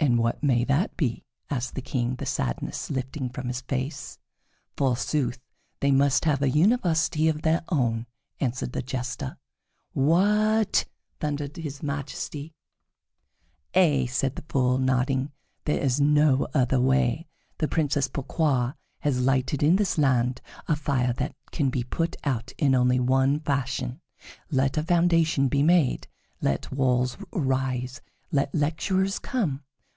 [0.00, 4.18] "And what may that be?" asked the King, the sadness lifting from his face.
[4.76, 5.40] "Forsooth,
[5.80, 8.06] they must have a university of their own,"
[8.38, 9.36] answered the Jester.
[9.92, 10.84] "What!"
[11.18, 12.54] thundered his Majesty.
[13.74, 15.32] [Illustration: "WHAT!" THUNDERED HIS MAJESTY] "Ay!" said the Fool, nodding;
[15.64, 17.26] "there is no other way.
[17.58, 22.52] The Princess Pourquoi has lighted in this land a fire that can be put out
[22.56, 24.00] in only one fashion.
[24.50, 26.06] Let a foundation be made;
[26.40, 28.00] let walls arise;
[28.30, 29.64] let lecturers come.